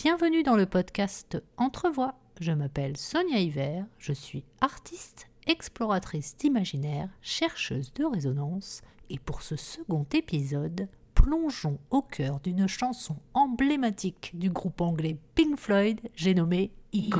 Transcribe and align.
Bienvenue 0.00 0.44
dans 0.44 0.54
le 0.54 0.64
podcast 0.64 1.42
Entrevoix. 1.56 2.14
Je 2.40 2.52
m'appelle 2.52 2.96
Sonia 2.96 3.40
Hiver, 3.40 3.84
je 3.98 4.12
suis 4.12 4.44
artiste, 4.60 5.26
exploratrice 5.48 6.36
d'imaginaire, 6.36 7.08
chercheuse 7.20 7.92
de 7.94 8.04
résonance, 8.04 8.82
et 9.10 9.18
pour 9.18 9.42
ce 9.42 9.56
second 9.56 10.06
épisode, 10.12 10.86
plongeons 11.14 11.80
au 11.90 12.02
cœur 12.02 12.38
d'une 12.38 12.68
chanson 12.68 13.16
emblématique 13.34 14.30
du 14.34 14.50
groupe 14.50 14.80
anglais 14.82 15.16
Pink 15.34 15.58
Floyd, 15.58 16.00
j'ai 16.14 16.32
nommé 16.32 16.70
Echoes. 16.92 17.18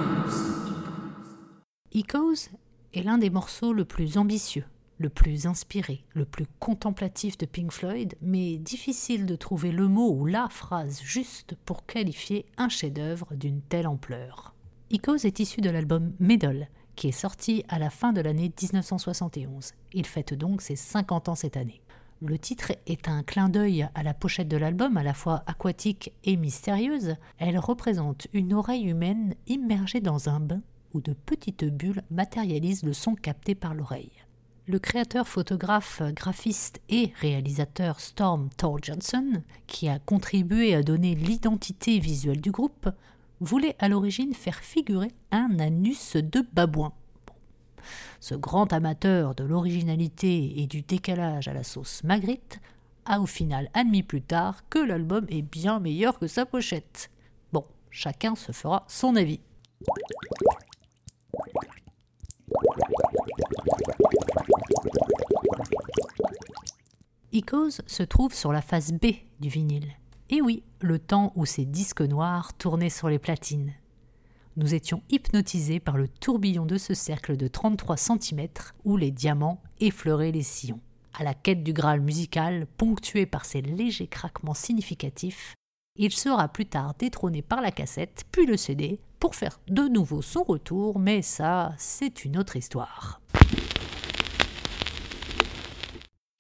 Echoes 1.92 2.48
est 2.94 3.02
l'un 3.02 3.18
des 3.18 3.30
morceaux 3.30 3.72
le 3.72 3.86
plus 3.86 4.18
ambitieux, 4.18 4.66
le 4.98 5.08
plus 5.08 5.46
inspiré, 5.46 6.04
le 6.14 6.24
plus 6.24 6.46
contemplatif 6.58 7.38
de 7.38 7.46
Pink 7.46 7.72
Floyd, 7.72 8.14
mais 8.20 8.58
difficile 8.58 9.26
de 9.26 9.36
trouver 9.36 9.70
le 9.70 9.88
mot 9.88 10.12
ou 10.12 10.26
la 10.26 10.48
phrase 10.48 11.00
juste 11.02 11.56
pour 11.64 11.86
qualifier 11.86 12.46
un 12.56 12.68
chef-d'œuvre 12.68 13.34
d'une 13.34 13.62
telle 13.62 13.86
ampleur. 13.86 14.54
Echoes 14.90 15.24
est 15.26 15.40
issu 15.40 15.60
de 15.60 15.70
l'album 15.70 16.12
Medal, 16.18 16.68
qui 16.96 17.08
est 17.08 17.12
sorti 17.12 17.64
à 17.68 17.78
la 17.78 17.90
fin 17.90 18.12
de 18.12 18.20
l'année 18.20 18.52
1971. 18.60 19.72
Il 19.92 20.06
fête 20.06 20.34
donc 20.34 20.62
ses 20.62 20.76
50 20.76 21.28
ans 21.28 21.34
cette 21.34 21.56
année. 21.56 21.80
Le 22.20 22.36
titre 22.36 22.72
est 22.86 23.08
un 23.08 23.22
clin 23.22 23.48
d'œil 23.48 23.88
à 23.94 24.02
la 24.02 24.12
pochette 24.12 24.48
de 24.48 24.56
l'album, 24.56 24.96
à 24.96 25.04
la 25.04 25.14
fois 25.14 25.44
aquatique 25.46 26.12
et 26.24 26.36
mystérieuse. 26.36 27.14
Elle 27.38 27.58
représente 27.58 28.26
une 28.32 28.54
oreille 28.54 28.86
humaine 28.86 29.36
immergée 29.46 30.00
dans 30.00 30.28
un 30.28 30.40
bain 30.40 30.62
où 30.94 31.00
de 31.00 31.12
petites 31.12 31.64
bulles 31.64 32.02
matérialisent 32.10 32.82
le 32.82 32.92
son 32.92 33.14
capté 33.14 33.54
par 33.54 33.74
l'oreille. 33.74 34.10
Le 34.70 34.78
créateur, 34.78 35.26
photographe, 35.26 36.02
graphiste 36.14 36.82
et 36.90 37.10
réalisateur 37.22 38.00
Storm 38.00 38.50
Thor 38.54 38.78
Johnson, 38.82 39.42
qui 39.66 39.88
a 39.88 39.98
contribué 39.98 40.74
à 40.74 40.82
donner 40.82 41.14
l'identité 41.14 41.98
visuelle 41.98 42.42
du 42.42 42.50
groupe, 42.50 42.90
voulait 43.40 43.76
à 43.78 43.88
l'origine 43.88 44.34
faire 44.34 44.58
figurer 44.58 45.10
un 45.30 45.58
anus 45.58 46.16
de 46.16 46.46
babouin. 46.52 46.92
Ce 48.20 48.34
grand 48.34 48.70
amateur 48.74 49.34
de 49.34 49.42
l'originalité 49.42 50.60
et 50.60 50.66
du 50.66 50.82
décalage 50.82 51.48
à 51.48 51.54
la 51.54 51.64
sauce 51.64 52.04
Magritte 52.04 52.60
a 53.06 53.22
au 53.22 53.26
final 53.26 53.70
admis 53.72 54.02
plus 54.02 54.20
tard 54.20 54.68
que 54.68 54.80
l'album 54.80 55.24
est 55.30 55.40
bien 55.40 55.80
meilleur 55.80 56.18
que 56.18 56.26
sa 56.26 56.44
pochette. 56.44 57.10
Bon, 57.54 57.64
chacun 57.90 58.36
se 58.36 58.52
fera 58.52 58.84
son 58.86 59.16
avis. 59.16 59.40
Se 67.86 68.02
trouve 68.02 68.34
sur 68.34 68.52
la 68.52 68.62
face 68.62 68.92
B 68.92 69.06
du 69.38 69.48
vinyle. 69.48 69.92
Et 70.28 70.42
oui, 70.42 70.64
le 70.80 70.98
temps 70.98 71.32
où 71.36 71.46
ces 71.46 71.64
disques 71.64 72.00
noirs 72.00 72.52
tournaient 72.54 72.90
sur 72.90 73.08
les 73.08 73.20
platines. 73.20 73.74
Nous 74.56 74.74
étions 74.74 75.02
hypnotisés 75.08 75.78
par 75.78 75.96
le 75.96 76.08
tourbillon 76.08 76.66
de 76.66 76.76
ce 76.78 76.94
cercle 76.94 77.36
de 77.36 77.46
33 77.46 77.96
cm 77.96 78.48
où 78.84 78.96
les 78.96 79.12
diamants 79.12 79.62
effleuraient 79.78 80.32
les 80.32 80.42
sillons. 80.42 80.80
À 81.14 81.22
la 81.22 81.32
quête 81.32 81.62
du 81.62 81.72
Graal 81.72 82.00
musical, 82.00 82.66
ponctué 82.76 83.24
par 83.24 83.44
ces 83.44 83.62
légers 83.62 84.08
craquements 84.08 84.54
significatifs, 84.54 85.54
il 85.96 86.12
sera 86.12 86.48
plus 86.48 86.66
tard 86.66 86.94
détrôné 86.98 87.42
par 87.42 87.60
la 87.60 87.70
cassette, 87.70 88.24
puis 88.32 88.46
le 88.46 88.56
CD, 88.56 89.00
pour 89.20 89.36
faire 89.36 89.60
de 89.68 89.82
nouveau 89.82 90.22
son 90.22 90.42
retour, 90.42 90.98
mais 90.98 91.22
ça, 91.22 91.72
c'est 91.78 92.24
une 92.24 92.36
autre 92.36 92.56
histoire. 92.56 93.20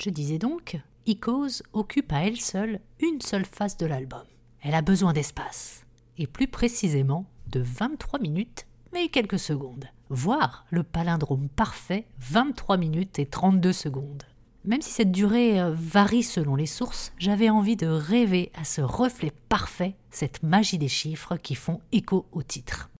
Je 0.00 0.10
disais 0.10 0.38
donc, 0.38 0.80
Icos 1.08 1.62
occupe 1.72 2.12
à 2.12 2.26
elle 2.26 2.38
seule 2.38 2.80
une 3.00 3.22
seule 3.22 3.46
face 3.46 3.78
de 3.78 3.86
l'album. 3.86 4.24
Elle 4.60 4.74
a 4.74 4.82
besoin 4.82 5.14
d'espace, 5.14 5.86
et 6.18 6.26
plus 6.26 6.48
précisément 6.48 7.24
de 7.46 7.60
23 7.60 8.20
minutes 8.20 8.66
mais 8.92 9.08
quelques 9.08 9.38
secondes, 9.38 9.86
voire 10.10 10.66
le 10.70 10.82
palindrome 10.82 11.48
parfait 11.48 12.06
23 12.18 12.76
minutes 12.76 13.18
et 13.18 13.24
32 13.24 13.72
secondes. 13.72 14.24
Même 14.66 14.82
si 14.82 14.90
cette 14.90 15.10
durée 15.10 15.58
euh, 15.58 15.72
varie 15.74 16.22
selon 16.22 16.56
les 16.56 16.66
sources, 16.66 17.12
j'avais 17.16 17.48
envie 17.48 17.76
de 17.76 17.86
rêver 17.86 18.52
à 18.54 18.64
ce 18.64 18.82
reflet 18.82 19.32
parfait, 19.48 19.94
cette 20.10 20.42
magie 20.42 20.76
des 20.76 20.88
chiffres 20.88 21.38
qui 21.38 21.54
font 21.54 21.80
écho 21.90 22.26
au 22.32 22.42
titre. 22.42 22.90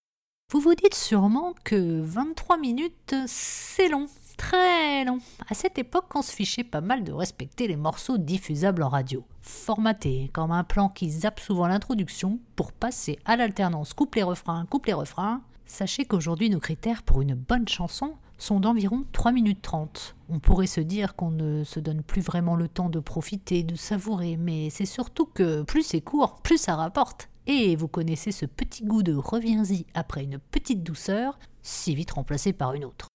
Vous 0.50 0.60
vous 0.60 0.74
dites 0.74 0.94
sûrement 0.94 1.54
que 1.62 2.00
23 2.00 2.56
minutes, 2.56 3.14
c'est 3.26 3.90
long, 3.90 4.06
très 4.38 5.04
long. 5.04 5.18
À 5.50 5.54
cette 5.54 5.78
époque, 5.78 6.06
on 6.14 6.22
se 6.22 6.32
fichait 6.32 6.64
pas 6.64 6.80
mal 6.80 7.04
de 7.04 7.12
respecter 7.12 7.68
les 7.68 7.76
morceaux 7.76 8.16
diffusables 8.16 8.82
en 8.82 8.88
radio, 8.88 9.22
formatés 9.42 10.30
comme 10.32 10.52
un 10.52 10.64
plan 10.64 10.88
qui 10.88 11.10
zappe 11.10 11.40
souvent 11.40 11.66
l'introduction 11.66 12.38
pour 12.56 12.72
passer 12.72 13.18
à 13.26 13.36
l'alternance 13.36 13.92
couplet-refrain, 13.92 14.64
couplet-refrain. 14.70 15.42
Sachez 15.66 16.06
qu'aujourd'hui, 16.06 16.48
nos 16.48 16.60
critères 16.60 17.02
pour 17.02 17.20
une 17.20 17.34
bonne 17.34 17.68
chanson 17.68 18.14
sont 18.38 18.60
d'environ 18.60 19.04
3 19.12 19.32
minutes 19.32 19.60
30. 19.60 20.16
On 20.30 20.38
pourrait 20.38 20.68
se 20.68 20.80
dire 20.80 21.16
qu'on 21.16 21.32
ne 21.32 21.64
se 21.64 21.80
donne 21.80 22.02
plus 22.02 22.22
vraiment 22.22 22.56
le 22.56 22.68
temps 22.68 22.88
de 22.88 23.00
profiter, 23.00 23.64
de 23.64 23.74
savourer, 23.74 24.36
mais 24.36 24.70
c'est 24.70 24.86
surtout 24.86 25.26
que 25.26 25.62
plus 25.62 25.82
c'est 25.82 26.00
court, 26.00 26.36
plus 26.42 26.58
ça 26.58 26.76
rapporte. 26.76 27.28
Et 27.46 27.76
vous 27.76 27.88
connaissez 27.88 28.30
ce 28.30 28.46
petit 28.46 28.84
goût 28.84 29.02
de 29.02 29.14
reviens-y 29.14 29.86
après 29.94 30.22
une 30.22 30.38
petite 30.38 30.84
douceur, 30.84 31.38
si 31.62 31.94
vite 31.94 32.12
remplacé 32.12 32.52
par 32.52 32.74
une 32.74 32.84
autre. 32.84 33.08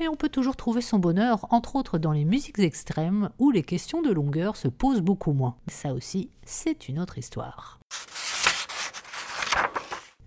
Et 0.00 0.08
on 0.08 0.16
peut 0.16 0.30
toujours 0.30 0.56
trouver 0.56 0.80
son 0.80 0.98
bonheur, 0.98 1.46
entre 1.50 1.76
autres 1.76 1.98
dans 1.98 2.12
les 2.12 2.24
musiques 2.24 2.58
extrêmes, 2.58 3.28
où 3.38 3.50
les 3.50 3.62
questions 3.62 4.00
de 4.00 4.10
longueur 4.10 4.56
se 4.56 4.66
posent 4.66 5.02
beaucoup 5.02 5.32
moins. 5.32 5.56
Ça 5.68 5.92
aussi, 5.92 6.30
c'est 6.42 6.88
une 6.88 6.98
autre 6.98 7.18
histoire. 7.18 7.78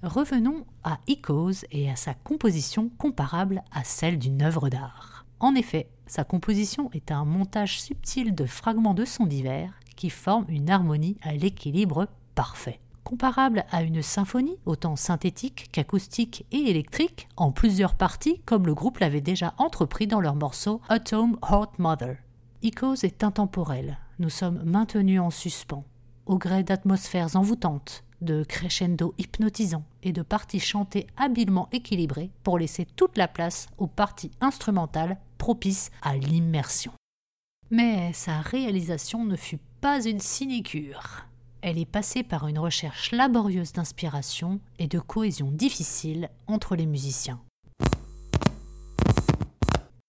Revenons 0.03 0.65
à 0.83 0.99
Icos 1.07 1.65
et 1.71 1.89
à 1.89 1.95
sa 1.95 2.13
composition 2.13 2.89
comparable 2.99 3.63
à 3.71 3.83
celle 3.83 4.19
d'une 4.19 4.43
œuvre 4.43 4.69
d'art. 4.69 5.25
En 5.39 5.55
effet, 5.55 5.89
sa 6.05 6.23
composition 6.23 6.91
est 6.91 7.11
un 7.11 7.25
montage 7.25 7.81
subtil 7.81 8.35
de 8.35 8.45
fragments 8.45 8.93
de 8.93 9.05
sons 9.05 9.25
divers 9.25 9.73
qui 9.95 10.11
forment 10.11 10.45
une 10.49 10.69
harmonie 10.69 11.17
à 11.23 11.33
l'équilibre 11.33 12.07
parfait 12.35 12.79
comparable 13.03 13.65
à 13.71 13.83
une 13.83 14.01
symphonie, 14.01 14.57
autant 14.65 14.95
synthétique 14.95 15.69
qu'acoustique 15.71 16.45
et 16.51 16.69
électrique, 16.69 17.27
en 17.37 17.51
plusieurs 17.51 17.95
parties, 17.95 18.41
comme 18.45 18.65
le 18.65 18.73
groupe 18.73 18.99
l'avait 18.99 19.21
déjà 19.21 19.53
entrepris 19.57 20.07
dans 20.07 20.21
leur 20.21 20.35
morceau 20.35 20.81
Atom 20.89 21.37
Heart 21.49 21.79
Mother. 21.79 22.17
Icos 22.61 23.03
est 23.03 23.23
intemporel, 23.23 23.99
nous 24.19 24.29
sommes 24.29 24.63
maintenus 24.63 25.19
en 25.19 25.29
suspens, 25.29 25.83
au 26.25 26.37
gré 26.37 26.63
d'atmosphères 26.63 27.35
envoûtantes, 27.35 28.03
de 28.21 28.43
crescendo 28.43 29.13
hypnotisants 29.17 29.83
et 30.01 30.13
de 30.13 30.21
parties 30.21 30.59
chantées 30.59 31.07
habilement 31.17 31.67
équilibrées 31.71 32.31
pour 32.43 32.57
laisser 32.57 32.85
toute 32.95 33.17
la 33.17 33.27
place 33.27 33.67
aux 33.77 33.87
parties 33.87 34.31
instrumentales 34.39 35.17
propices 35.37 35.91
à 36.01 36.15
l'immersion. 36.15 36.93
Mais 37.69 38.13
sa 38.13 38.39
réalisation 38.39 39.25
ne 39.25 39.35
fut 39.35 39.59
pas 39.81 40.05
une 40.05 40.19
sinécure 40.19 41.25
elle 41.63 41.79
est 41.79 41.85
passée 41.85 42.23
par 42.23 42.47
une 42.47 42.59
recherche 42.59 43.11
laborieuse 43.11 43.71
d'inspiration 43.71 44.59
et 44.79 44.87
de 44.87 44.99
cohésion 44.99 45.49
difficile 45.49 46.29
entre 46.45 46.75
les 46.75 46.85
musiciens. 46.85 47.41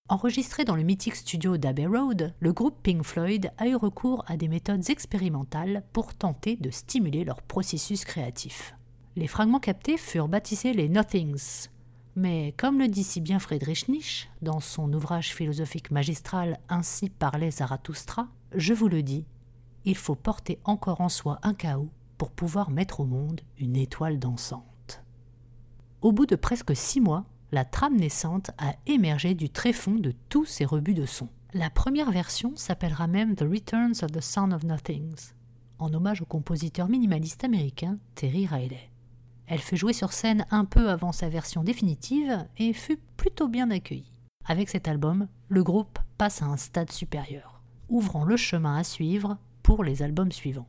Enregistré 0.09 0.65
dans 0.65 0.75
le 0.75 0.83
mythique 0.83 1.15
studio 1.15 1.57
d'Abbey 1.57 1.87
Road, 1.87 2.35
le 2.41 2.53
groupe 2.53 2.83
Pink 2.83 3.05
Floyd 3.05 3.53
a 3.57 3.69
eu 3.69 3.77
recours 3.77 4.25
à 4.27 4.37
des 4.37 4.49
méthodes 4.49 4.91
expérimentales 4.91 5.85
pour 5.93 6.13
tenter 6.15 6.57
de 6.57 6.71
stimuler 6.71 7.25
leur 7.25 7.41
processus 7.41 8.05
créatif. 8.05 8.75
Les 9.17 9.29
fragments 9.29 9.61
captés 9.61 9.97
furent 9.97 10.29
baptisés 10.29 10.75
les 10.75 10.89
Nothings. 10.89 11.69
Mais 12.17 12.53
comme 12.57 12.81
le 12.81 12.89
dit 12.89 13.05
si 13.05 13.21
bien 13.21 13.39
Friedrich 13.39 13.89
Nietzsche 13.89 14.29
dans 14.43 14.61
son 14.61 14.93
ouvrage 14.93 15.33
philosophique 15.33 15.93
magistral 15.93 16.59
Ainsi 16.69 17.11
parlait 17.11 17.53
Zarathustra, 17.53 18.29
je 18.55 18.75
vous 18.75 18.89
le 18.89 19.03
dis, 19.03 19.25
il 19.85 19.97
faut 19.97 20.15
porter 20.15 20.59
encore 20.65 21.01
en 21.01 21.09
soi 21.09 21.39
un 21.43 21.55
chaos 21.55 21.91
pour 22.19 22.31
pouvoir 22.31 22.71
mettre 22.71 23.01
au 23.01 23.05
monde 23.05 23.41
une 23.59 23.77
étoile 23.77 24.19
dansante. 24.19 25.03
Au 26.01 26.13
bout 26.13 26.27
de 26.27 26.37
presque 26.37 26.75
six 26.77 27.01
mois, 27.01 27.25
la 27.53 27.65
trame 27.65 27.97
naissante 27.97 28.51
a 28.59 28.75
émergé 28.87 29.35
du 29.35 29.51
tréfonds 29.51 29.95
de 29.95 30.13
tous 30.29 30.45
ces 30.45 30.65
rebuts 30.65 30.95
de 30.95 31.07
son. 31.07 31.29
La 31.53 31.71
première 31.71 32.11
version 32.11 32.53
s'appellera 32.57 33.07
même 33.07 33.37
The 33.37 33.43
Returns 33.43 34.03
of 34.03 34.11
the 34.11 34.21
Sound 34.21 34.53
of 34.53 34.65
Nothings, 34.65 35.33
en 35.79 35.93
hommage 35.95 36.21
au 36.21 36.25
compositeur 36.25 36.89
minimaliste 36.89 37.45
américain 37.45 37.99
Terry 38.15 38.47
Riley. 38.47 38.91
Elle 39.47 39.61
fut 39.61 39.77
jouée 39.77 39.93
sur 39.93 40.13
scène 40.13 40.47
un 40.51 40.65
peu 40.65 40.91
avant 40.91 41.13
sa 41.13 41.29
version 41.29 41.63
définitive 41.63 42.47
et 42.57 42.73
fut 42.73 42.99
plutôt 43.17 43.49
bien 43.49 43.71
accueillie. 43.71 44.13
Avec 44.47 44.69
cet 44.69 44.89
album, 44.89 45.29
le 45.49 45.63
groupe 45.63 45.99
passe 46.19 46.43
à 46.43 46.47
un 46.47 46.57
stade 46.57 46.91
supérieur, 46.91 47.63
ouvrant 47.89 48.25
le 48.25 48.37
chemin 48.37 48.77
à 48.77 48.85
suivre 48.85 49.39
pour 49.65 49.83
les 49.83 50.03
albums 50.03 50.31
suivants. 50.31 50.69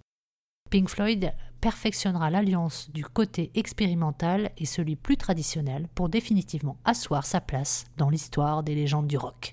Pink 0.71 0.89
Floyd 0.89 1.31
perfectionnera 1.61 2.31
l'alliance 2.31 2.89
du 2.89 3.05
côté 3.05 3.51
expérimental 3.53 4.51
et 4.57 4.65
celui 4.65 4.95
plus 4.95 5.17
traditionnel 5.17 5.87
pour 5.93 6.09
définitivement 6.09 6.77
asseoir 6.85 7.25
sa 7.25 7.41
place 7.41 7.85
dans 7.97 8.09
l'histoire 8.09 8.63
des 8.63 8.73
légendes 8.73 9.07
du 9.07 9.17
rock. 9.17 9.51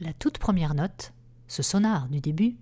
La 0.00 0.12
toute 0.12 0.38
première 0.38 0.74
note, 0.74 1.12
ce 1.46 1.62
sonar 1.62 2.08
du 2.08 2.20
début, 2.20 2.56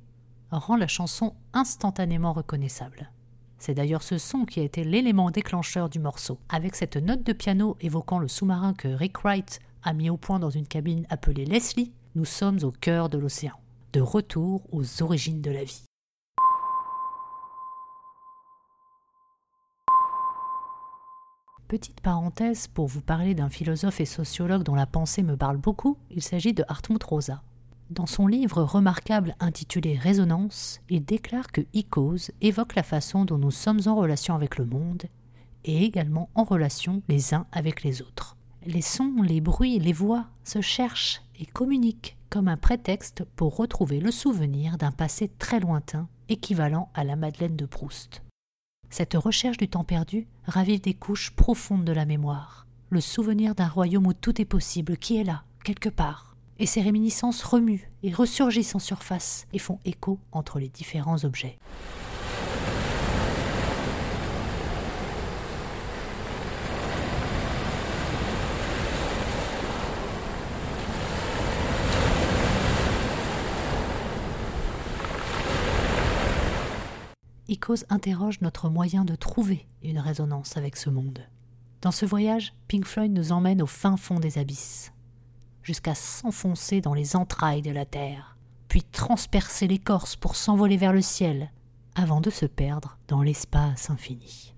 rend 0.51 0.77
la 0.77 0.89
chanson 0.89 1.35
instantanément 1.53 2.33
reconnaissable. 2.33 3.11
C'est 3.59 3.75
d'ailleurs 3.75 4.03
ce 4.03 4.19
son 4.19 4.45
qui 4.45 4.61
a 4.61 4.65
été 4.65 4.85
l'élément 4.85 5.31
déclencheur 5.31 5.89
du 5.89 5.99
morceau. 5.99 6.39
Avec 6.49 6.75
cette 6.75 6.97
note 6.97 7.23
de 7.23 7.33
piano 7.33 7.77
évoquant 7.81 8.19
le 8.19 8.29
sous-marin 8.29 8.75
que 8.75 8.89
Rick 8.89 9.19
Wright 9.19 9.61
a 9.87 9.93
mis 9.93 10.11
au 10.11 10.17
point 10.17 10.41
dans 10.41 10.51
une 10.51 10.67
cabine 10.67 11.07
appelée 11.11 11.47
Leslie, 11.47 11.93
nous 12.17 12.25
sommes 12.25 12.59
au 12.65 12.73
cœur 12.73 13.09
de 13.09 13.19
l'océan, 13.19 13.55
de 13.93 14.01
retour 14.01 14.67
aux 14.73 15.03
origines 15.03 15.41
de 15.41 15.53
la 15.53 15.63
vie. 15.63 15.85
Petite 21.69 22.01
parenthèse 22.01 22.67
pour 22.67 22.89
vous 22.89 23.01
parler 23.01 23.35
d'un 23.35 23.49
philosophe 23.49 24.01
et 24.01 24.07
sociologue 24.07 24.65
dont 24.65 24.75
la 24.75 24.87
pensée 24.87 25.23
me 25.23 25.37
parle 25.37 25.57
beaucoup, 25.57 25.99
il 26.11 26.23
s'agit 26.23 26.53
de 26.53 26.65
Hartmut 26.69 27.03
Rosa. 27.03 27.43
Dans 27.91 28.07
son 28.07 28.27
livre 28.27 28.65
remarquable 28.65 29.37
intitulé 29.39 29.97
Résonance, 29.97 30.81
il 30.89 31.05
déclare 31.05 31.53
que 31.53 31.61
Icos 31.75 32.33
évoque 32.41 32.75
la 32.75 32.83
façon 32.83 33.25
dont 33.25 33.39
nous 33.39 33.53
sommes 33.53 33.81
en 33.87 33.95
relation 33.95 34.35
avec 34.35 34.59
le 34.59 34.65
monde 34.65 35.05
et 35.65 35.85
également 35.85 36.29
en 36.35 36.43
relation 36.43 37.03
les 37.09 37.35
uns 37.35 37.47
avec 37.53 37.85
les 37.85 38.03
autres. 38.03 38.36
Les 38.67 38.83
sons, 38.83 39.23
les 39.23 39.41
bruits, 39.41 39.79
les 39.79 39.93
voix 39.93 40.27
se 40.43 40.61
cherchent 40.61 41.23
et 41.39 41.47
communiquent 41.47 42.17
comme 42.31 42.49
un 42.49 42.57
prétexte 42.57 43.23
pour 43.37 43.55
retrouver 43.55 44.01
le 44.01 44.11
souvenir 44.11 44.77
d'un 44.77 44.91
passé 44.91 45.31
très 45.39 45.61
lointain, 45.61 46.09
équivalent 46.29 46.91
à 46.93 47.05
la 47.05 47.15
Madeleine 47.15 47.55
de 47.55 47.65
Proust. 47.65 48.23
Cette 48.91 49.15
recherche 49.15 49.57
du 49.57 49.69
temps 49.69 49.85
perdu 49.85 50.27
ravive 50.47 50.81
des 50.81 50.95
couches 50.95 51.31
profondes 51.31 51.85
de 51.85 51.93
la 51.93 52.07
mémoire, 52.07 52.67
le 52.91 53.01
souvenir 53.01 53.55
d'un 53.55 53.69
royaume 53.69 54.09
où 54.09 54.15
tout 54.15 54.41
est 54.41 54.45
possible, 54.45 54.97
qui 54.97 55.17
est 55.17 55.25
là, 55.25 55.45
quelque 55.63 55.89
part, 55.89 56.35
et 56.59 56.67
ces 56.67 56.81
réminiscences 56.81 57.45
remuent 57.45 57.89
et 58.03 58.13
ressurgissent 58.13 58.75
en 58.75 58.81
surface 58.81 59.47
et 59.53 59.61
font 59.61 59.79
écho 59.85 60.19
entre 60.33 60.59
les 60.59 60.71
différents 60.71 61.25
objets. 61.25 61.61
Icos 77.49 77.85
interroge 77.91 78.41
notre 78.41 78.69
moyen 78.69 79.05
de 79.05 79.15
trouver 79.15 79.69
une 79.83 80.01
résonance 80.01 80.57
avec 80.57 80.77
ce 80.77 80.91
monde. 80.91 81.21
Dans 81.81 81.93
ce 81.93 82.05
voyage, 82.05 82.53
Pink 82.67 82.85
Floyd 82.85 83.13
nous 83.13 83.31
emmène 83.31 83.63
au 83.63 83.67
fin 83.67 83.97
fond 83.97 84.19
des 84.19 84.39
abysses, 84.39 84.93
jusqu'à 85.63 85.95
s'enfoncer 85.95 86.81
dans 86.81 86.95
les 86.95 87.15
entrailles 87.15 87.63
de 87.63 87.71
la 87.71 87.85
Terre, 87.85 88.37
puis 88.67 88.83
transpercer 88.83 89.69
l'écorce 89.69 90.17
pour 90.17 90.35
s'envoler 90.35 90.77
vers 90.77 90.93
le 90.93 91.03
ciel, 91.03 91.53
avant 91.95 92.21
de 92.21 92.31
se 92.31 92.47
perdre 92.47 92.99
dans 93.07 93.23
l'espace 93.23 93.91
infini. 93.91 94.53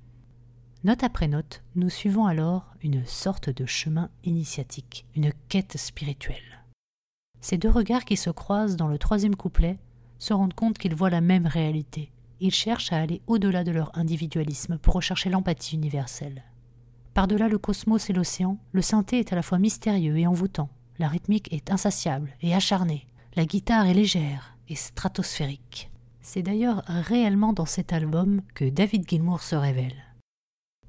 Note 0.83 1.05
après 1.05 1.29
note, 1.29 1.63
nous 1.75 1.91
suivons 1.91 2.25
alors 2.25 2.73
une 2.83 3.05
sorte 3.05 3.51
de 3.51 3.67
chemin 3.67 4.09
initiatique, 4.25 5.05
une 5.15 5.33
quête 5.51 5.77
spirituelle. 5.77 6.65
Ces 7.43 7.59
deux 7.59 7.71
regards 7.71 8.07
qui 8.07 8.17
se 8.17 8.31
croisent 8.31 8.77
dans 8.77 8.89
le 8.89 8.99
troisième 8.99 9.37
couplet 9.37 9.79
se 10.19 10.33
rendent 10.33 10.55
compte 10.55 10.79
qu'ils 10.79 10.95
voient 10.95 11.11
la 11.11 11.21
même 11.21 11.47
réalité, 11.47 12.11
ils 12.41 12.55
cherchent 12.55 12.93
à 12.93 12.99
aller 12.99 13.21
au-delà 13.27 13.65
de 13.65 13.73
leur 13.73 13.97
individualisme 13.97 14.79
pour 14.79 14.95
rechercher 14.95 15.31
l'empathie 15.31 15.77
universelle. 15.77 16.45
Par-delà 17.15 17.49
le 17.49 17.59
cosmos 17.59 18.11
et 18.11 18.13
l'océan, 18.13 18.59
le 18.73 18.83
synthé 18.83 19.19
est 19.19 19.33
à 19.33 19.37
la 19.37 19.43
fois 19.43 19.59
mystérieux 19.59 20.17
et 20.17 20.27
envoûtant, 20.27 20.71
la 20.99 21.09
rythmique 21.09 21.53
est 21.53 21.71
insatiable 21.71 22.33
et 22.43 22.55
acharnée, 22.55 23.07
la 23.37 23.45
guitare 23.45 23.87
est 23.87 23.95
légère 23.95 24.57
et 24.69 24.75
stratosphérique. 24.75 25.91
C'est 26.21 26.43
d'ailleurs 26.43 26.83
réellement 26.87 27.53
dans 27.53 27.67
cet 27.67 27.93
album 27.93 28.43
que 28.55 28.69
David 28.69 29.09
Gilmour 29.09 29.43
se 29.43 29.57
révèle. 29.57 29.97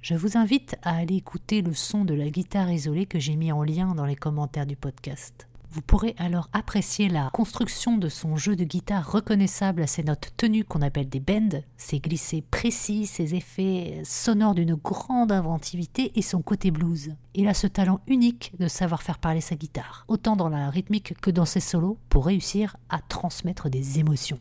Je 0.02 0.16
vous 0.16 0.38
invite 0.38 0.78
à 0.82 0.96
aller 0.96 1.16
écouter 1.16 1.62
le 1.62 1.74
son 1.74 2.06
de 2.06 2.14
la 2.14 2.30
guitare 2.30 2.72
isolée 2.72 3.06
que 3.06 3.20
j'ai 3.20 3.36
mis 3.36 3.52
en 3.52 3.64
lien 3.64 3.96
dans 3.96 4.06
les 4.06 4.16
commentaires 4.16 4.66
du 4.66 4.78
podcast. 4.78 5.49
Vous 5.72 5.82
pourrez 5.82 6.16
alors 6.18 6.50
apprécier 6.52 7.10
la 7.10 7.30
construction 7.32 7.98
de 7.98 8.10
son 8.10 8.36
jeu 8.36 8.56
de 8.56 8.64
guitare 8.64 9.12
reconnaissable 9.12 9.84
à 9.84 9.88
ses 9.88 10.04
notes 10.04 10.32
tenues 10.36 10.64
qu'on 10.64 10.82
appelle 10.82 11.10
des 11.10 11.20
bends, 11.20 11.62
ses 11.78 12.00
glissés 12.00 12.42
précis, 12.42 13.06
ses 13.06 13.36
effets 13.36 14.02
sonores 14.04 14.56
d'une 14.56 14.74
grande 14.74 15.32
inventivité 15.32 16.12
et 16.16 16.24
son 16.24 16.42
côté 16.42 16.72
blues. 16.72 17.14
Il 17.36 17.48
a 17.48 17.54
ce 17.54 17.68
talent 17.68 18.00
unique 18.08 18.54
de 18.60 18.68
savoir 18.68 19.04
faire 19.04 19.20
parler 19.20 19.42
sa 19.42 19.56
guitare, 19.56 20.06
autant 20.08 20.36
dans 20.36 20.50
la 20.50 20.72
rythmique 20.72 21.14
que 21.22 21.30
dans 21.30 21.46
ses 21.46 21.60
solos, 21.60 22.00
pour 22.10 22.26
réussir 22.26 22.76
à 22.90 23.00
transmettre 23.00 23.70
des 23.70 24.00
émotions. 24.00 24.40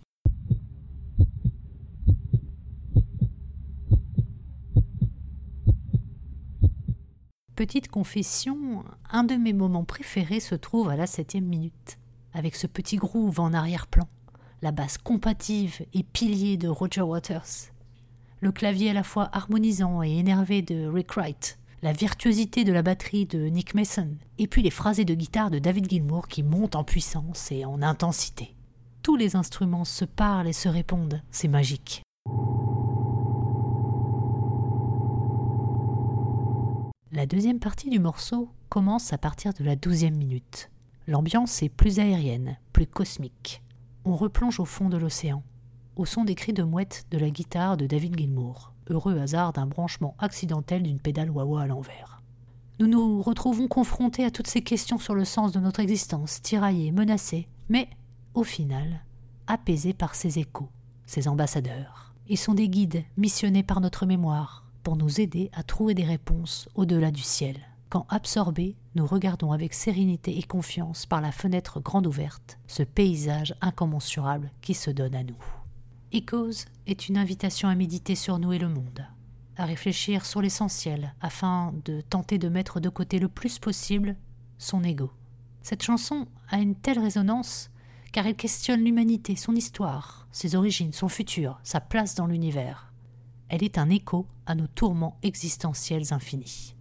Petite 7.59 7.89
confession, 7.89 8.85
un 9.11 9.25
de 9.25 9.35
mes 9.35 9.53
moments 9.53 9.83
préférés 9.83 10.39
se 10.39 10.55
trouve 10.55 10.91
à 10.91 10.97
la 10.97 11.09
septième 11.09 11.47
minute, 11.47 11.99
avec 12.33 12.55
ce 12.55 12.69
petit 12.69 12.95
groove 12.95 13.41
en 13.41 13.53
arrière-plan, 13.53 14.07
la 14.63 14.71
basse 14.71 14.97
compative 14.97 15.85
et 15.93 16.05
pilier 16.05 16.57
de 16.57 16.69
Roger 16.69 17.01
Waters, 17.01 17.73
le 18.39 18.53
clavier 18.53 18.91
à 18.91 18.93
la 18.93 19.03
fois 19.03 19.29
harmonisant 19.33 20.05
et 20.05 20.19
énervé 20.19 20.63
de 20.63 20.87
Rick 20.87 21.17
Wright, 21.17 21.59
la 21.83 21.93
virtuosité 21.93 22.63
de 22.63 22.73
la 22.73 22.83
batterie 22.83 23.27
de 23.27 23.49
Nick 23.49 23.75
Mason, 23.75 24.11
et 24.39 24.47
puis 24.47 24.63
les 24.63 24.71
phrasés 24.71 25.05
de 25.05 25.15
guitare 25.15 25.51
de 25.51 25.59
David 25.59 25.91
Gilmour 25.91 26.29
qui 26.29 26.45
montent 26.45 26.77
en 26.77 26.85
puissance 26.85 27.51
et 27.51 27.65
en 27.65 27.83
intensité. 27.83 28.55
Tous 29.03 29.17
les 29.17 29.35
instruments 29.35 29.85
se 29.85 30.05
parlent 30.05 30.47
et 30.47 30.53
se 30.53 30.69
répondent, 30.69 31.25
c'est 31.33 31.49
magique. 31.49 32.03
La 37.19 37.27
deuxième 37.27 37.59
partie 37.59 37.91
du 37.91 37.99
morceau 37.99 38.49
commence 38.69 39.13
à 39.13 39.19
partir 39.19 39.53
de 39.53 39.65
la 39.65 39.75
douzième 39.75 40.15
minute. 40.15 40.71
L'ambiance 41.09 41.65
est 41.65 41.69
plus 41.69 41.99
aérienne, 41.99 42.59
plus 42.73 42.87
cosmique. 42.87 43.61
On 44.05 44.15
replonge 44.15 44.61
au 44.61 44.65
fond 44.65 44.89
de 44.89 44.97
l'océan, 44.97 45.43
au 45.97 46.07
son 46.07 46.23
des 46.23 46.37
cris 46.37 46.53
de 46.53 46.63
mouette 46.63 47.07
de 47.11 47.19
la 47.19 47.31
guitare 47.31 47.77
de 47.77 47.89
David 47.89 48.17
Gilmour, 48.17 48.73
heureux 48.89 49.19
hasard 49.19 49.53
d'un 49.53 49.67
branchement 49.67 50.15
accidentel 50.21 50.85
d'une 50.85 51.01
pédale 51.01 51.33
wah 51.33 51.61
à 51.61 51.67
l'envers. 51.67 52.23
Nous 52.79 52.87
nous 52.87 53.21
retrouvons 53.21 53.67
confrontés 53.67 54.25
à 54.25 54.31
toutes 54.31 54.47
ces 54.47 54.63
questions 54.63 54.99
sur 54.99 55.17
le 55.17 55.25
sens 55.25 55.51
de 55.51 55.59
notre 55.59 55.81
existence, 55.81 56.41
tiraillés, 56.41 56.93
menacés, 56.93 57.49
mais, 57.69 57.89
au 58.35 58.45
final, 58.45 59.03
apaisés 59.49 59.93
par 59.93 60.15
ces 60.15 60.39
échos, 60.39 60.69
ces 61.05 61.27
ambassadeurs. 61.27 62.15
Ils 62.29 62.39
sont 62.39 62.55
des 62.55 62.69
guides 62.69 63.03
missionnés 63.17 63.65
par 63.65 63.81
notre 63.81 64.07
mémoire, 64.07 64.68
pour 64.83 64.97
nous 64.97 65.21
aider 65.21 65.51
à 65.53 65.63
trouver 65.63 65.95
des 65.95 66.05
réponses 66.05 66.69
au-delà 66.75 67.11
du 67.11 67.23
ciel. 67.23 67.57
Quand 67.89 68.07
absorbés, 68.11 68.77
nous 68.95 69.07
regardons 69.07 69.53
avec 69.53 69.73
sérénité 69.73 70.39
et 70.39 70.43
confiance 70.43 71.07
par 71.07 71.21
la 71.21 71.33
fenêtre 71.33 71.81
grande 71.81 72.07
ouverte 72.07 72.59
ce 72.67 72.83
paysage 72.83 73.55
incommensurable 73.61 74.51
qui 74.61 74.75
se 74.75 74.91
donne 74.91 75.15
à 75.15 75.23
nous. 75.23 75.43
Echoes 76.13 76.67
est 76.87 77.09
une 77.09 77.17
invitation 77.17 77.69
à 77.69 77.75
méditer 77.75 78.15
sur 78.15 78.39
nous 78.39 78.53
et 78.53 78.59
le 78.59 78.69
monde, 78.69 79.07
à 79.57 79.65
réfléchir 79.65 80.27
sur 80.27 80.43
l'essentiel 80.43 81.15
afin 81.21 81.73
de 81.85 82.03
tenter 82.03 82.39
de 82.39 82.49
mettre 82.49 82.81
de 82.81 82.89
côté 82.89 83.19
le 83.19 83.29
plus 83.29 83.59
possible 83.59 84.17
son 84.59 84.83
ego. 84.85 85.11
Cette 85.63 85.83
chanson 85.83 86.27
a 86.51 86.59
une 86.59 86.75
telle 86.75 86.99
résonance 86.99 87.71
car 88.13 88.27
elle 88.27 88.37
questionne 88.37 88.85
l'humanité, 88.85 89.37
son 89.37 89.55
histoire, 89.55 90.27
ses 90.31 90.57
origines, 90.57 90.93
son 90.93 91.09
futur, 91.09 91.59
sa 91.63 91.81
place 91.81 92.15
dans 92.15 92.27
l'univers 92.27 92.88
elle 93.49 93.63
est 93.63 93.79
un 93.79 93.91
écho 93.91 94.27
à 94.47 94.55
nos 94.55 94.67
tourments 94.67 95.19
existentiels 95.23 96.13
infinis. 96.13 96.75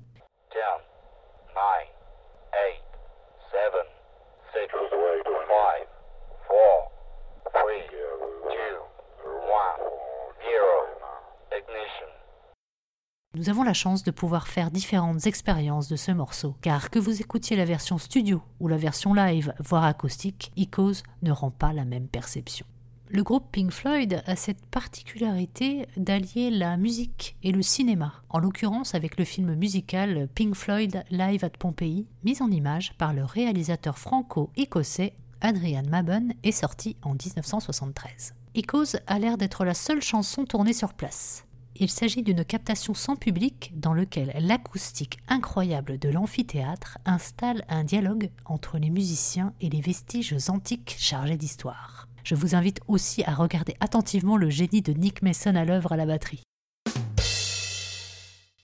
Nous 13.38 13.50
avons 13.52 13.62
la 13.62 13.74
chance 13.74 14.04
de 14.04 14.10
pouvoir 14.10 14.48
faire 14.48 14.72
différentes 14.72 15.28
expériences 15.28 15.88
de 15.88 15.96
ce 15.96 16.12
morceau, 16.12 16.56
car 16.62 16.90
que 16.90 16.98
vous 16.98 17.22
écoutiez 17.22 17.56
la 17.56 17.66
version 17.66 18.00
studio 18.00 18.42
ou 18.60 18.68
la 18.68 18.78
version 18.78 19.14
live, 19.14 19.54
voire 19.60 19.84
acoustique, 19.84 20.52
Icos 20.56 21.04
ne 21.22 21.32
rend 21.32 21.52
pas 21.52 21.72
la 21.72 21.86
même 21.86 22.08
perception. 22.08 22.66
Le 23.10 23.24
groupe 23.24 23.46
Pink 23.54 23.72
Floyd 23.72 24.22
a 24.26 24.36
cette 24.36 24.66
particularité 24.66 25.88
d'allier 25.96 26.50
la 26.50 26.76
musique 26.76 27.38
et 27.42 27.54
le 27.54 27.62
cinéma, 27.62 28.22
en 28.30 28.40
l'occurrence 28.40 28.96
avec 28.96 29.18
le 29.18 29.24
film 29.24 29.56
musical 29.56 30.28
Pink 30.36 30.56
Floyd 30.56 31.06
Live 31.10 31.46
at 31.46 31.52
Pompeii, 31.52 32.06
mis 32.26 32.42
en 32.42 32.52
image 32.52 32.94
par 32.98 33.14
le 33.14 33.24
réalisateur 33.24 33.98
franco-écossais 33.98 35.14
Adrian 35.40 35.84
Mabon 35.90 36.30
et 36.44 36.52
sorti 36.52 36.98
en 37.02 37.14
1973. 37.14 38.34
Echoes 38.56 38.98
a 39.08 39.20
l'air 39.20 39.38
d'être 39.38 39.64
la 39.64 39.74
seule 39.74 40.02
chanson 40.02 40.44
tournée 40.44 40.74
sur 40.74 40.94
place. 40.94 41.46
Il 41.78 41.90
s'agit 41.90 42.24
d'une 42.24 42.44
captation 42.44 42.94
sans 42.94 43.16
public 43.16 43.72
dans 43.76 43.94
lequel 43.94 44.34
l'acoustique 44.40 45.20
incroyable 45.30 45.98
de 45.98 46.10
l'amphithéâtre 46.10 46.98
installe 47.06 47.64
un 47.70 47.86
dialogue 47.86 48.32
entre 48.46 48.80
les 48.80 48.90
musiciens 48.90 49.54
et 49.62 49.70
les 49.70 49.82
vestiges 49.82 50.36
antiques 50.50 50.96
chargés 50.98 51.38
d'histoire. 51.38 52.07
Je 52.28 52.36
vous 52.36 52.56
invite 52.56 52.82
aussi 52.90 53.24
à 53.24 53.34
regarder 53.34 53.78
attentivement 53.80 54.36
le 54.36 54.50
génie 54.50 54.82
de 54.82 54.92
Nick 54.92 55.22
Mason 55.22 55.56
à 55.56 55.64
l'œuvre 55.64 55.94
à 55.94 55.96
la 55.96 56.06
batterie. 56.06 56.44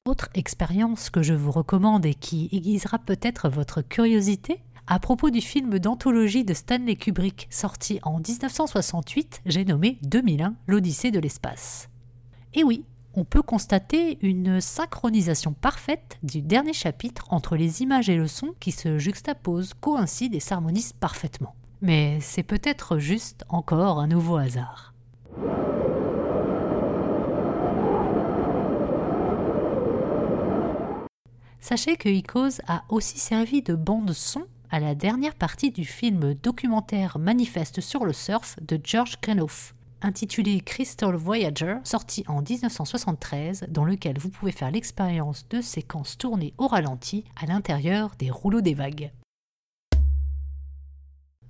Autre 0.04 0.28
expérience 0.34 1.10
que 1.10 1.24
je 1.24 1.34
vous 1.34 1.50
recommande 1.50 2.06
et 2.06 2.14
qui 2.14 2.50
aiguisera 2.52 3.00
peut-être 3.00 3.48
votre 3.48 3.82
curiosité, 3.82 4.60
à 4.86 5.00
propos 5.00 5.30
du 5.30 5.40
film 5.40 5.80
d'anthologie 5.80 6.44
de 6.44 6.54
Stanley 6.54 6.98
Kubrick 6.98 7.48
sorti 7.50 8.02
en 8.04 8.20
1968, 8.20 9.44
j'ai 9.46 9.64
nommé 9.64 9.98
2001 10.02 10.56
l'Odyssée 10.68 11.12
de 11.12 11.20
l'espace. 11.20 11.88
Et 12.54 12.66
oui, 12.66 12.84
on 13.14 13.24
peut 13.24 13.44
constater 13.44 14.18
une 14.22 14.60
synchronisation 14.60 15.54
parfaite 15.54 16.18
du 16.22 16.42
dernier 16.42 16.74
chapitre 16.74 17.28
entre 17.30 17.56
les 17.56 17.82
images 17.82 18.10
et 18.10 18.18
le 18.18 18.28
son 18.28 18.56
qui 18.60 18.74
se 18.74 19.00
juxtaposent, 19.00 19.74
coïncident 19.74 20.36
et 20.36 20.42
s'harmonisent 20.42 20.92
parfaitement. 20.92 21.56
Mais 21.84 22.20
c'est 22.22 22.44
peut-être 22.44 22.98
juste 22.98 23.44
encore 23.50 24.00
un 24.00 24.08
nouveau 24.08 24.38
hasard. 24.38 24.94
Sachez 31.60 31.98
que 31.98 32.08
Icos 32.08 32.62
a 32.68 32.84
aussi 32.88 33.20
servi 33.20 33.62
de 33.62 33.76
bande 33.76 34.14
son 34.14 34.46
à 34.72 34.80
la 34.80 34.96
dernière 34.96 35.36
partie 35.36 35.72
du 35.72 35.84
film 35.84 36.34
documentaire 36.36 37.20
Manifeste 37.20 37.82
sur 37.82 38.06
le 38.06 38.14
surf 38.14 38.56
de 38.62 38.80
George 38.82 39.20
Grenoff, 39.22 39.76
intitulé 40.02 40.62
Crystal 40.62 41.14
Voyager, 41.16 41.80
sorti 41.84 42.24
en 42.30 42.42
1973, 42.42 43.66
dans 43.68 43.84
lequel 43.84 44.18
vous 44.20 44.30
pouvez 44.30 44.54
faire 44.54 44.72
l'expérience 44.72 45.50
de 45.50 45.60
séquences 45.60 46.18
tournées 46.18 46.54
au 46.58 46.68
ralenti 46.68 47.26
à 47.36 47.46
l'intérieur 47.46 48.12
des 48.18 48.32
rouleaux 48.32 48.62
des 48.62 48.74
vagues. 48.74 49.12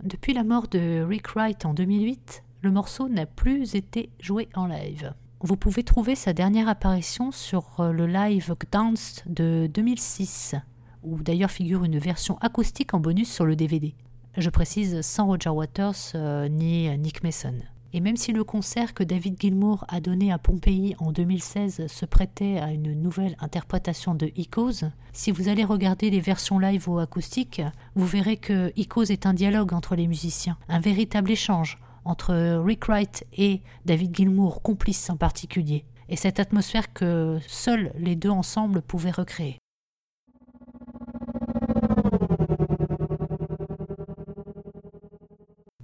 Depuis 0.03 0.33
la 0.33 0.43
mort 0.43 0.67
de 0.67 1.01
Rick 1.01 1.29
Wright 1.29 1.65
en 1.65 1.73
2008, 1.73 2.43
le 2.61 2.71
morceau 2.71 3.07
n'a 3.07 3.25
plus 3.25 3.73
été 3.73 4.09
joué 4.19 4.49
en 4.53 4.65
live. 4.65 5.13
Vous 5.39 5.55
pouvez 5.55 5.83
trouver 5.83 6.15
sa 6.15 6.33
dernière 6.33 6.67
apparition 6.67 7.31
sur 7.31 7.69
le 7.79 8.05
live 8.05 8.53
Dance 8.69 9.23
de 9.27 9.69
2006, 9.73 10.55
où 11.03 11.23
d'ailleurs 11.23 11.51
figure 11.51 11.85
une 11.85 11.99
version 11.99 12.37
acoustique 12.41 12.93
en 12.93 12.99
bonus 12.99 13.31
sur 13.31 13.45
le 13.45 13.55
DVD. 13.55 13.95
Je 14.35 14.49
précise 14.49 14.99
sans 14.99 15.25
Roger 15.27 15.51
Waters 15.51 16.11
euh, 16.15 16.49
ni 16.49 16.89
Nick 16.97 17.23
Mason. 17.23 17.55
Et 17.95 17.99
même 17.99 18.17
si 18.17 18.33
le 18.33 18.43
concert 18.43 18.95
que 18.95 19.03
David 19.03 19.39
Gilmour 19.39 19.85
a 19.87 20.01
donné 20.01 20.31
à 20.31 20.39
Pompéi 20.39 20.95
en 20.97 21.11
2016 21.11 21.85
se 21.87 22.05
prêtait 22.05 22.57
à 22.57 22.71
une 22.71 22.99
nouvelle 22.99 23.35
interprétation 23.39 24.15
de 24.15 24.31
Icos, 24.35 24.85
si 25.11 25.29
vous 25.29 25.47
allez 25.47 25.63
regarder 25.63 26.09
les 26.09 26.19
versions 26.19 26.57
live 26.57 26.89
ou 26.89 26.97
acoustiques, 26.97 27.61
vous 27.93 28.07
verrez 28.07 28.37
que 28.37 28.73
Icos 28.75 29.11
est 29.11 29.27
un 29.27 29.35
dialogue 29.35 29.73
entre 29.73 29.95
les 29.95 30.07
musiciens, 30.07 30.57
un 30.69 30.79
véritable 30.79 31.29
échange 31.29 31.77
entre 32.03 32.33
Rick 32.65 32.87
Wright 32.87 33.25
et 33.37 33.61
David 33.85 34.15
Gilmour, 34.15 34.63
complices 34.63 35.11
en 35.11 35.15
particulier, 35.15 35.85
et 36.09 36.15
cette 36.15 36.39
atmosphère 36.39 36.93
que 36.93 37.37
seuls 37.47 37.93
les 37.97 38.15
deux 38.15 38.31
ensemble 38.31 38.81
pouvaient 38.81 39.11
recréer. 39.11 39.59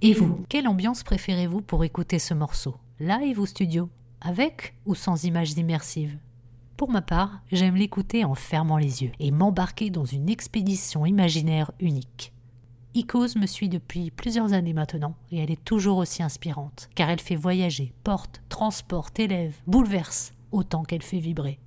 Et 0.02 0.14
vous, 0.14 0.46
quelle 0.48 0.66
ambiance 0.66 1.02
préférez-vous 1.02 1.60
pour 1.60 1.84
écouter 1.84 2.18
ce 2.18 2.32
morceau? 2.32 2.74
Live 3.00 3.38
ou 3.38 3.44
studio 3.44 3.90
Avec 4.22 4.74
ou 4.86 4.94
sans 4.94 5.24
images 5.24 5.52
immersives? 5.52 6.16
Pour 6.78 6.90
ma 6.90 7.02
part, 7.02 7.42
j'aime 7.52 7.76
l'écouter 7.76 8.24
en 8.24 8.34
fermant 8.34 8.78
les 8.78 9.02
yeux 9.02 9.12
et 9.20 9.30
m'embarquer 9.30 9.90
dans 9.90 10.06
une 10.06 10.30
expédition 10.30 11.04
imaginaire 11.04 11.70
unique. 11.80 12.32
Icos 12.94 13.36
me 13.36 13.44
suit 13.44 13.68
depuis 13.68 14.10
plusieurs 14.10 14.54
années 14.54 14.72
maintenant 14.72 15.16
et 15.30 15.38
elle 15.38 15.50
est 15.50 15.62
toujours 15.66 15.98
aussi 15.98 16.22
inspirante, 16.22 16.88
car 16.94 17.10
elle 17.10 17.20
fait 17.20 17.36
voyager, 17.36 17.92
porte, 18.02 18.40
transporte, 18.48 19.20
élève, 19.20 19.54
bouleverse, 19.66 20.32
autant 20.50 20.82
qu'elle 20.82 21.02
fait 21.02 21.20
vibrer. 21.20 21.58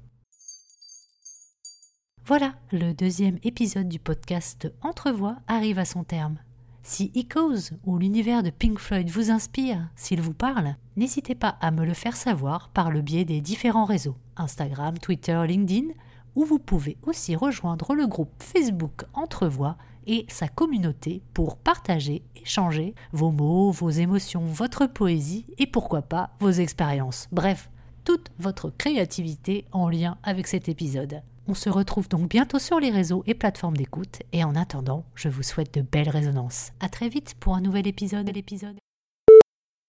Voilà, 2.25 2.54
le 2.72 2.94
deuxième 2.94 3.38
épisode 3.44 3.90
du 3.90 4.00
podcast 4.00 4.74
Entrevoix 4.82 5.36
arrive 5.48 5.78
à 5.78 5.86
son 5.86 6.04
terme. 6.04 6.40
Si 6.86 7.13
Echoes 7.16 7.72
ou 7.86 7.98
l'univers 7.98 8.44
de 8.44 8.50
Pink 8.50 8.78
Floyd 8.78 9.10
vous 9.10 9.32
inspire, 9.32 9.90
s'il 9.96 10.20
vous 10.20 10.34
parle, 10.34 10.75
n'hésitez 10.98 11.34
pas 11.34 11.58
à 11.62 11.72
me 11.72 11.86
le 11.86 11.94
faire 11.94 12.18
savoir 12.18 12.68
par 12.70 12.92
le 12.92 13.02
biais 13.02 13.24
des 13.24 13.40
différents 13.40 13.86
réseaux 13.86 14.18
Instagram, 14.36 14.98
Twitter, 15.00 15.42
LinkedIn, 15.48 15.94
où 16.36 16.44
vous 16.44 16.60
pouvez 16.60 16.98
aussi 17.04 17.38
rejoindre 17.38 17.96
le 17.96 18.06
groupe 18.06 18.34
Facebook 18.38 19.06
Entrevoix 19.13 19.78
et 20.08 20.25
sa 20.28 20.50
communauté 20.50 21.22
pour 21.34 21.56
partager, 21.56 22.22
échanger 22.36 22.96
vos 23.13 23.32
mots, 23.32 23.72
vos 23.72 23.90
émotions, 23.90 24.46
votre 24.46 24.86
poésie 24.86 25.46
et 25.58 25.68
pourquoi 25.68 26.02
pas 26.02 26.32
vos 26.42 26.52
expériences. 26.52 27.30
Bref, 27.32 27.70
toute 28.04 28.30
votre 28.40 28.70
créativité 28.70 29.63
en 29.72 29.88
lien 29.88 30.18
avec 30.22 30.48
cet 30.48 30.68
épisode. 30.68 31.22
On 31.46 31.54
se 31.54 31.70
retrouve 31.70 32.08
donc 32.08 32.30
bientôt 32.30 32.58
sur 32.58 32.80
les 32.80 32.90
réseaux 32.90 33.22
et 33.26 33.34
plateformes 33.34 33.76
d'écoute. 33.76 34.22
Et 34.32 34.46
en 34.46 34.56
attendant, 34.56 35.04
je 35.14 35.28
vous 35.28 35.44
souhaite 35.44 35.74
de 35.74 35.82
belles 35.82 36.10
résonances. 36.10 36.72
À 36.80 36.88
très 36.88 37.10
vite 37.10 37.36
pour 37.40 37.56
un 37.56 37.62
nouvel 37.62 37.86
épisode. 37.86 38.30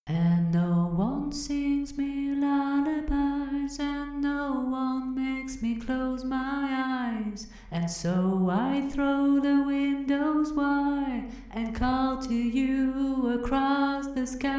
And 0.07 0.51
no 0.53 0.91
one 0.99 1.33
sings 1.33 1.97
me 1.97 2.35
lullabies, 2.35 3.81
and 3.81 4.21
no 4.21 4.67
one 4.69 5.15
makes 5.15 5.63
me 5.63 5.77
close 5.77 6.25
my 6.25 6.37
eyes. 6.37 7.49
And 7.73 7.89
so 7.89 8.51
I 8.51 8.87
throw 8.91 9.41
the 9.41 9.65
windows 9.65 10.53
wide 10.53 11.31
and 11.53 11.75
call 11.75 12.19
to 12.19 12.35
you 12.35 13.41
across 13.41 14.09
the 14.09 14.27
sky. 14.27 14.51